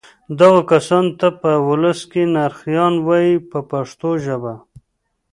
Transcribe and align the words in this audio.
دغو 0.39 0.59
کسانو 0.71 1.11
ته 1.19 1.27
په 1.41 1.51
ولس 1.67 1.99
کې 2.11 2.23
نرخیان 2.35 2.93
وایي 3.07 3.35
په 3.49 3.59
پښتو 3.71 4.09
ژبه. 4.25 4.53